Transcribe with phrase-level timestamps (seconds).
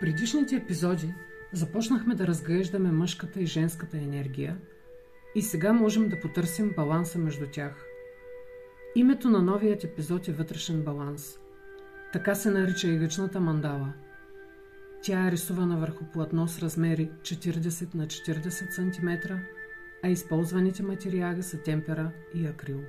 [0.00, 1.14] предишните епизоди
[1.52, 4.56] започнахме да разглеждаме мъжката и женската енергия
[5.34, 7.84] и сега можем да потърсим баланса между тях.
[8.94, 11.38] Името на новият епизод е вътрешен баланс.
[12.12, 13.92] Така се нарича игъчната мандала.
[15.02, 19.32] Тя е рисувана върху платно с размери 40 на 40 см,
[20.02, 22.80] а използваните материали са темпера и акрил.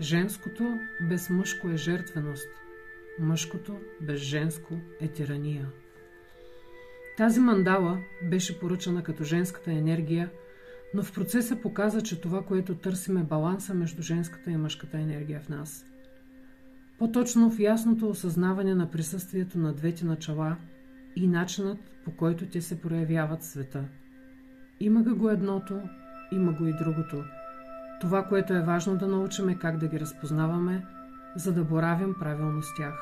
[0.00, 0.78] Женското
[1.08, 2.48] без мъжко е жертвеност–
[3.20, 5.66] Мъжкото без женско е тирания.
[7.16, 10.30] Тази мандала беше поръчана като женската енергия,
[10.94, 15.40] но в процеса показа, че това, което търсим е баланса между женската и мъжката енергия
[15.40, 15.86] в нас.
[16.98, 20.56] По-точно в ясното осъзнаване на присъствието на двете начала
[21.16, 23.84] и начинът по който те се проявяват в света.
[24.80, 25.80] Има го едното,
[26.32, 27.24] има го и другото.
[28.00, 30.86] Това, което е важно да научим е как да ги разпознаваме,
[31.36, 32.94] за да боравим правилно с тях.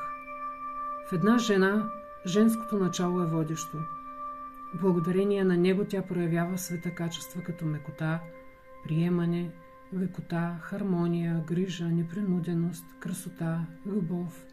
[1.09, 1.89] В една жена
[2.25, 3.77] женското начало е водещо.
[4.81, 8.19] Благодарение на него тя проявява света качества като мекота,
[8.83, 9.51] приемане,
[9.93, 14.45] лекота, хармония, грижа, непринуденост, красота, любов.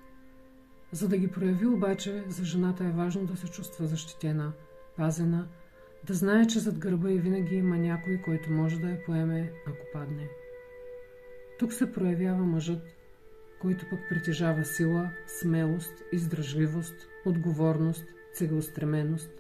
[0.92, 4.52] За да ги прояви обаче, за жената е важно да се чувства защитена,
[4.96, 5.48] пазена,
[6.06, 9.86] да знае, че зад гърба и винаги има някой, който може да я поеме, ако
[9.92, 10.28] падне.
[11.58, 12.83] Тук се проявява мъжът,
[13.61, 19.30] който пък притежава сила, смелост, издръжливост, отговорност, целеустременост.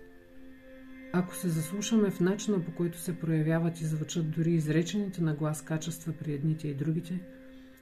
[1.12, 5.64] Ако се заслушаме в начина по който се проявяват и звучат дори изречените на глас
[5.64, 7.20] качества при едните и другите,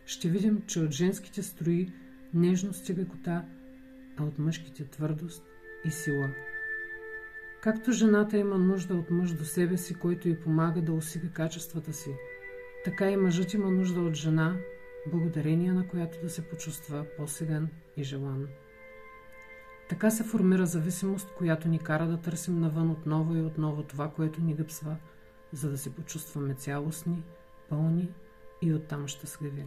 [0.06, 1.92] ще видим, че от женските строи
[2.34, 3.44] нежност и лекота,
[4.16, 5.44] а от мъжките твърдост
[5.84, 6.30] и сила.
[7.60, 11.92] Както жената има нужда от мъж до себе си, който й помага да усига качествата
[11.92, 12.10] си,
[12.84, 14.56] така и мъжът има нужда от жена,
[15.10, 18.48] благодарение на която да се почувства по-силен и желан.
[19.88, 24.40] Така се формира зависимост, която ни кара да търсим навън отново и отново това, което
[24.40, 24.96] ни гъпсва,
[25.52, 27.22] за да се почувстваме цялостни,
[27.68, 28.08] пълни
[28.62, 29.64] и оттам щастливи.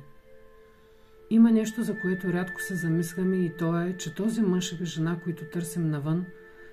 [1.30, 5.20] Има нещо, за което рядко се замисляме и то е, че този мъж или жена,
[5.24, 6.26] които търсим навън,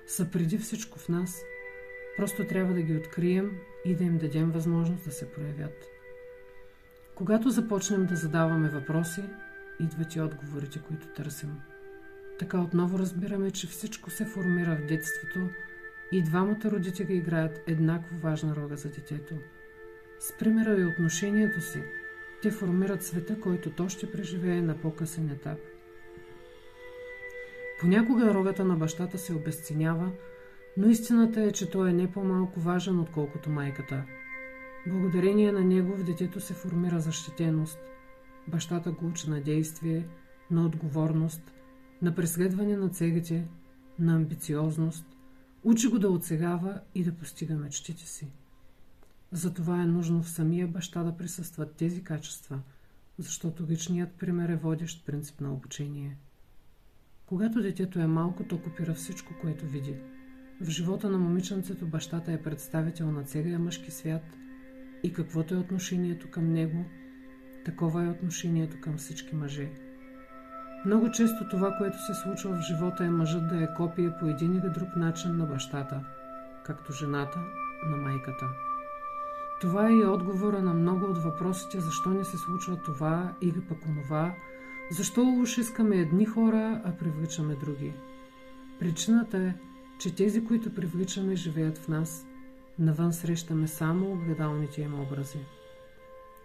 [0.07, 1.41] са преди всичко в нас.
[2.17, 5.98] Просто трябва да ги открием и да им дадем възможност да се проявят.
[7.19, 9.23] Когато започнем да задаваме въпроси,
[9.79, 11.59] идват и отговорите, които търсим.
[12.39, 15.39] Така отново разбираме, че всичко се формира в детството
[16.11, 19.35] и двамата родители играят еднакво важна роля за детето.
[20.19, 21.83] С примера и отношението си,
[22.41, 25.59] те формират света, който то ще преживее на по-късен етап.
[27.79, 30.11] Понякога рогата на бащата се обесценява,
[30.77, 34.03] но истината е, че той е не по-малко важен, отколкото майката–
[34.89, 37.79] Благодарение на него в детето се формира защитеност.
[38.47, 40.07] Бащата го учи на действие,
[40.51, 41.41] на отговорност,
[42.01, 43.47] на преследване на целите,
[43.99, 45.05] на амбициозност,
[45.63, 48.27] учи го да оцелява и да постига мечтите си.
[49.31, 52.59] Затова е нужно в самия баща да присъстват тези качества,
[53.17, 56.17] защото личният пример е водещ принцип на обучение.
[57.25, 59.95] Когато детето е малко, то копира всичко, което види.
[60.61, 64.23] В живота на момиченцето бащата е представител на целия мъжки свят–
[65.03, 66.85] и каквото е отношението към него,
[67.65, 69.69] такова е отношението към всички мъже.
[70.85, 74.53] Много често това, което се случва в живота е мъжът да е копие по един
[74.53, 76.05] или друг начин на бащата,
[76.65, 77.39] както жената
[77.89, 78.45] на майката.
[79.61, 83.77] Това е и отговора на много от въпросите защо не се случва това или пък
[83.85, 84.35] онова,
[84.91, 87.93] защо уж искаме едни хора, а привличаме други.
[88.79, 89.53] Причината е,
[89.99, 92.27] че тези, които привличаме, живеят в нас
[92.79, 95.39] Навън срещаме само огледалните им образи.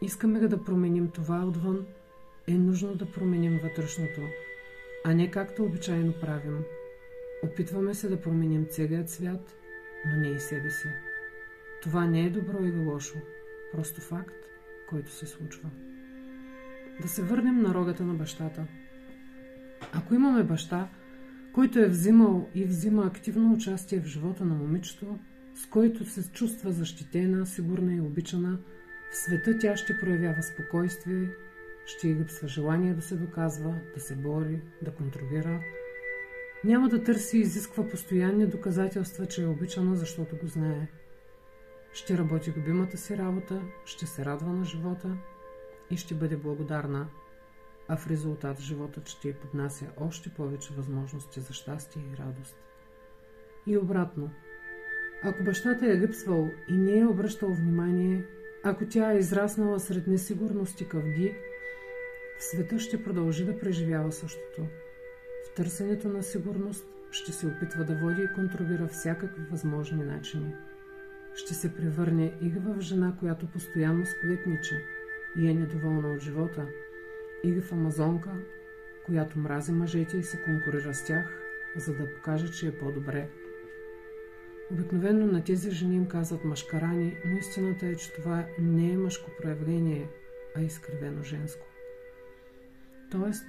[0.02, 1.86] Искаме да променим това отвън,
[2.46, 4.20] е нужно да променим вътрешното,
[5.04, 6.64] а не както обичайно правим.
[7.44, 9.54] Опитваме се да променим целият свят,
[10.06, 10.88] но не и себе си.
[11.82, 13.18] Това не е добро или лошо,
[13.72, 14.36] просто факт,
[14.88, 15.70] който се случва.
[17.02, 18.66] Да се върнем на рогата на бащата.
[19.92, 20.88] Ако имаме баща,
[21.52, 25.18] който е взимал и взима активно участие в живота на момичето,
[25.54, 28.58] с който се чувства защитена, сигурна и обичана,
[29.10, 31.28] в света тя ще проявява спокойствие,
[31.86, 32.16] ще й
[32.46, 35.60] желание да се доказва, да се бори, да контролира.
[36.64, 40.88] Няма да търси и изисква постоянни доказателства, че е обичана, защото го знае.
[41.92, 45.16] Ще работи любимата си работа, ще се радва на живота
[45.90, 47.08] и ще бъде благодарна,
[47.88, 52.56] а в резултат животът ще й поднася още повече възможности за щастие и радост.
[53.66, 54.30] И обратно–
[55.24, 58.24] ако бащата е липсвал и не е обръщал внимание,
[58.62, 61.34] ако тя е израснала сред несигурност и къвги,
[62.38, 64.66] света ще продължи да преживява същото.
[65.46, 70.54] В търсенето на сигурност ще се опитва да води и контролира всякакви възможни начини.
[71.34, 74.74] Ще се превърне и в жена, която постоянно сплетничи
[75.38, 76.66] и е недоволна от живота,
[77.44, 78.30] и в амазонка,
[79.06, 81.26] която мрази мъжете и се конкурира с тях,
[81.76, 83.28] за да покаже, че е по-добре.
[84.74, 89.30] Обикновено на тези жени им казват мъжкарани, но истината е, че това не е мъжко
[89.42, 90.08] проявление,
[90.56, 91.66] а изкривено женско.
[93.10, 93.46] Тоест,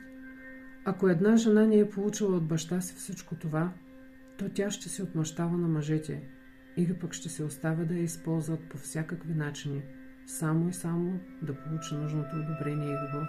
[0.85, 3.73] ако една жена не е получила от баща си всичко това,
[4.37, 6.21] то тя ще се отмъщава на мъжете
[6.77, 9.81] или пък ще се оставя да я използват по всякакви начини,
[10.27, 13.27] само и само да получи нужното одобрение и любов.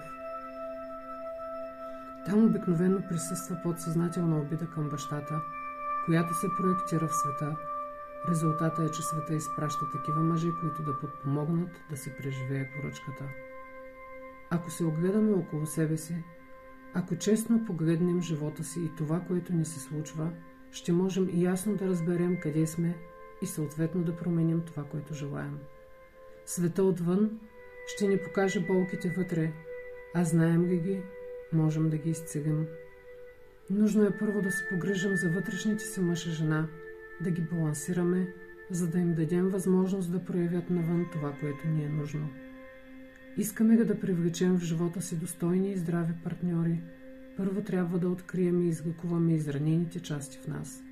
[2.26, 5.34] Там обикновено присъства подсъзнателна обида към бащата,
[6.06, 7.56] която се проектира в света.
[8.28, 13.25] Резултата е, че света изпраща такива мъже, които да подпомогнат да си преживее поръчката.
[14.50, 16.14] Ако се огледаме около себе си,
[16.94, 20.32] ако честно погледнем живота си и това, което ни се случва,
[20.70, 22.96] ще можем ясно да разберем къде сме
[23.43, 25.58] и съответно да променим това, което желаем.
[26.46, 27.31] Света отвън
[27.87, 29.52] ще ни покаже болките вътре,
[30.14, 31.02] а знаем ли ги,
[31.52, 32.67] можем да ги изцелим.
[33.70, 36.69] Нужно е първо да се погрижим за вътрешните си мъж и жена,
[37.21, 38.29] да ги балансираме,
[38.71, 42.29] за да им дадем възможност да проявят навън това, което ни е нужно.
[43.37, 46.81] Искаме да привлечем в живота си достойни и здрави партньори,
[47.37, 50.83] първо трябва да открием и излекуваме изранените части в нас,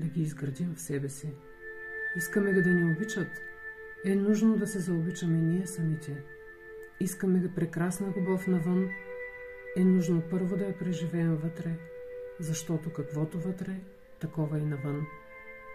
[0.00, 1.28] да ги изградим в себе си.
[2.16, 3.28] Искаме да ни обичат,
[4.04, 6.22] е нужно да се заобичаме ние самите.
[7.00, 8.88] Искаме да прекрасна любов навън,
[9.76, 11.76] е нужно първо да я преживеем вътре,
[12.40, 13.80] защото каквото вътре,
[14.20, 15.06] такова и навън.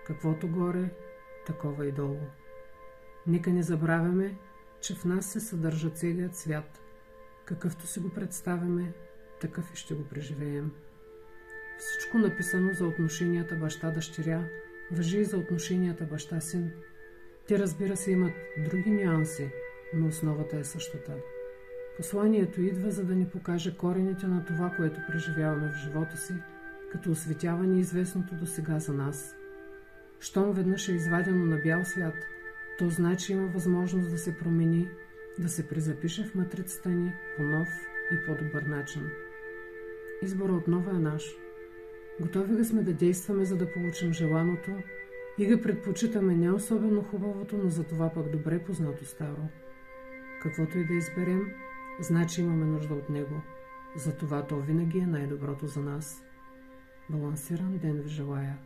[0.08, 0.90] Каквото горе,
[1.46, 2.20] такова и долу.
[3.28, 4.38] Нека не забравяме,
[4.82, 6.82] че в нас се съдържа целият свят.
[7.46, 8.94] Какъвто си го представяме,
[9.42, 10.72] такъв и ще го преживеем.
[11.78, 14.50] Всичко написано за отношенията баща-дъщеря
[14.92, 16.72] въжи и за отношенията баща-син.
[17.48, 19.52] Те разбира се имат други нюанси,
[19.94, 21.14] но основата е същата.
[21.98, 26.34] Посланието идва, за да ни покаже корените на това, което преживяваме в живота си,
[26.92, 29.36] като осветява неизвестното до сега за нас.
[30.20, 32.16] Щом веднъж е извадено на бял свят,
[32.80, 34.90] то значи има възможност да се промени,
[35.40, 37.68] да се презапише в матрицата ни по нов
[38.12, 39.10] и по-добър начин.
[40.22, 41.36] Избора отново е наш.
[42.22, 44.72] Готови ли сме да действаме, за да получим желаното
[45.38, 49.48] и да предпочитаме не особено хубавото, но за това пък добре познато старо.
[50.42, 51.52] Каквото и да изберем,
[52.00, 53.42] значи имаме нужда от него.
[53.96, 56.24] Затова то винаги е най-доброто за нас.
[57.10, 58.58] Балансиран ден ви желая.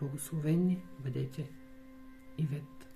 [0.00, 1.50] Благословени бъдете.
[2.38, 2.89] Ивет.